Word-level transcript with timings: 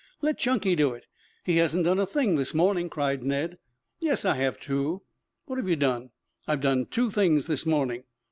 "Let 0.23 0.39
Chunky 0.39 0.75
do 0.75 0.93
it. 0.95 1.05
He 1.43 1.57
hasn't 1.57 1.85
done 1.85 1.99
a 1.99 2.07
thing 2.07 2.35
this 2.35 2.55
morning," 2.55 2.89
cried 2.89 3.21
Ned. 3.21 3.59
"Yes, 3.99 4.25
I 4.25 4.33
have, 4.33 4.59
too." 4.59 5.03
"What 5.45 5.57
have 5.59 5.69
you 5.69 5.75
done?" 5.75 6.09
"I've 6.47 6.61
done 6.61 6.87
two 6.87 7.11
things 7.11 7.45
this 7.45 7.67
morning." 7.67 8.05